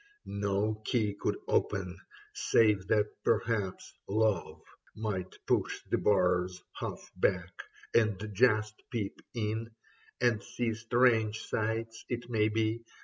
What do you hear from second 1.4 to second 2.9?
open: save